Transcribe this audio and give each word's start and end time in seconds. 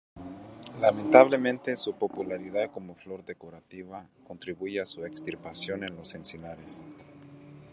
Lamentablemente, 0.79 1.77
su 1.77 1.93
popularidad 1.93 2.71
como 2.71 2.95
flor 2.95 3.23
decorativa 3.23 4.07
contribuye 4.25 4.81
a 4.81 4.85
su 4.87 5.05
extirpación 5.05 5.83
en 5.83 5.95
los 5.95 6.15
encinares. 6.15 6.81